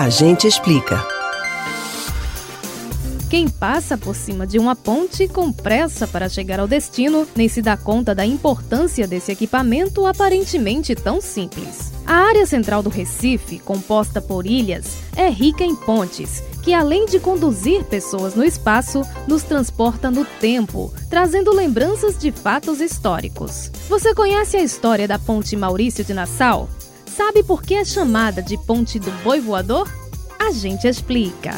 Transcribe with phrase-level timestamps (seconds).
[0.00, 1.06] A gente explica.
[3.28, 7.60] Quem passa por cima de uma ponte com pressa para chegar ao destino nem se
[7.60, 11.92] dá conta da importância desse equipamento aparentemente tão simples.
[12.06, 17.20] A área central do Recife, composta por ilhas, é rica em pontes, que além de
[17.20, 23.70] conduzir pessoas no espaço, nos transporta no tempo, trazendo lembranças de fatos históricos.
[23.86, 26.70] Você conhece a história da Ponte Maurício de Nassau?
[27.16, 29.90] Sabe por que é chamada de Ponte do Boi Voador?
[30.38, 31.54] A gente explica.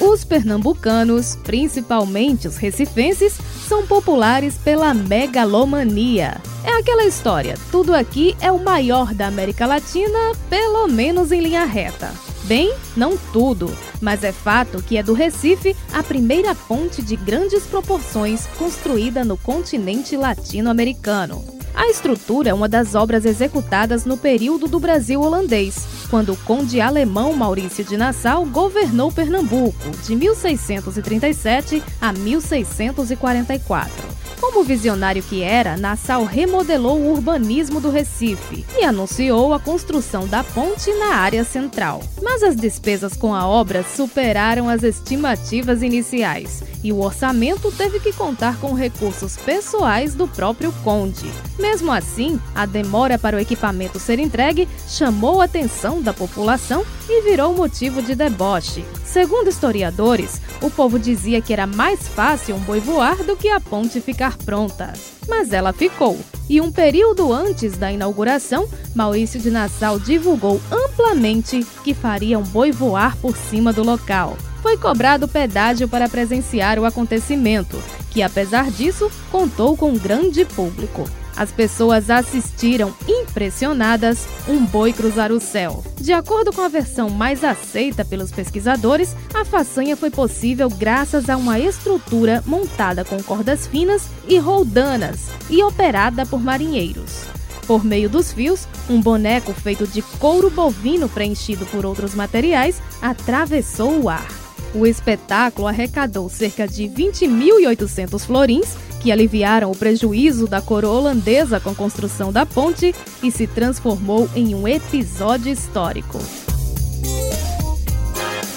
[0.00, 6.40] Os pernambucanos, principalmente os recifenses, são populares pela megalomania.
[6.64, 11.64] É aquela história: tudo aqui é o maior da América Latina, pelo menos em linha
[11.64, 12.12] reta.
[12.44, 17.62] Bem, não tudo, mas é fato que é do Recife a primeira ponte de grandes
[17.64, 21.53] proporções construída no continente latino-americano.
[21.74, 26.80] A estrutura é uma das obras executadas no período do Brasil holandês, quando o conde
[26.80, 34.03] alemão Maurício de Nassau governou Pernambuco, de 1637 a 1644.
[34.44, 40.44] Como visionário que era, Nassau remodelou o urbanismo do Recife e anunciou a construção da
[40.44, 42.02] ponte na área central.
[42.22, 48.12] Mas as despesas com a obra superaram as estimativas iniciais e o orçamento teve que
[48.12, 51.32] contar com recursos pessoais do próprio conde.
[51.58, 57.22] Mesmo assim, a demora para o equipamento ser entregue chamou a atenção da população e
[57.22, 58.84] virou motivo de deboche.
[59.14, 63.60] Segundo historiadores, o povo dizia que era mais fácil um boi voar do que a
[63.60, 64.92] ponte ficar pronta.
[65.28, 66.18] Mas ela ficou.
[66.50, 72.72] E um período antes da inauguração, Maurício de Nassau divulgou amplamente que faria um boi
[72.72, 74.36] voar por cima do local.
[74.60, 81.08] Foi cobrado pedágio para presenciar o acontecimento, que apesar disso contou com um grande público.
[81.36, 85.82] As pessoas assistiram, impressionadas, um boi cruzar o céu.
[86.00, 91.36] De acordo com a versão mais aceita pelos pesquisadores, a façanha foi possível graças a
[91.36, 97.24] uma estrutura montada com cordas finas e roldanas e operada por marinheiros.
[97.66, 104.02] Por meio dos fios, um boneco feito de couro bovino preenchido por outros materiais atravessou
[104.02, 104.28] o ar.
[104.74, 111.68] O espetáculo arrecadou cerca de 20.800 florins que aliviaram o prejuízo da coroa holandesa com
[111.68, 116.18] a construção da ponte e se transformou em um episódio histórico.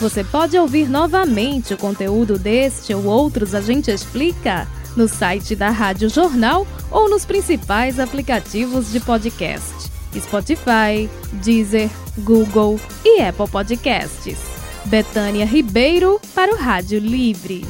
[0.00, 4.66] Você pode ouvir novamente o conteúdo deste ou outros A Gente Explica
[4.96, 11.88] no site da Rádio Jornal ou nos principais aplicativos de podcast: Spotify, Deezer,
[12.18, 14.38] Google e Apple Podcasts.
[14.86, 17.64] Betânia Ribeiro para o Rádio Livre.